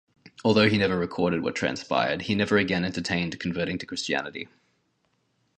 Although 0.43 0.67
he 0.67 0.79
never 0.79 0.97
recorded 0.97 1.43
what 1.43 1.53
transpired, 1.53 2.23
he 2.23 2.33
never 2.33 2.57
again 2.57 2.83
entertained 2.85 3.39
converting 3.39 3.77
to 3.77 3.85
Christianity. 3.85 4.47